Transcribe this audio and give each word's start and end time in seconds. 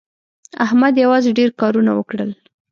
احمد 0.65 0.93
یوازې 1.03 1.31
ډېر 1.39 1.49
کارونه 1.61 1.91
وکړل. 1.95 2.31